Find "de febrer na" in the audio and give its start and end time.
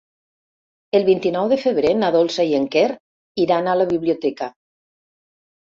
1.51-2.11